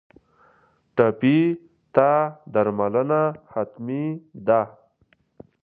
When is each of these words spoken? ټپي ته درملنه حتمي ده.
ټپي 0.95 1.37
ته 1.95 2.09
درملنه 2.53 3.21
حتمي 3.53 4.05
ده. 4.47 4.61